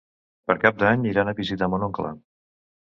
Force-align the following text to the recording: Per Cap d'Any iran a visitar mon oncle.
Per 0.51 0.55
Cap 0.63 0.79
d'Any 0.85 1.05
iran 1.11 1.31
a 1.33 1.37
visitar 1.43 1.71
mon 1.75 1.89
oncle. 1.91 2.17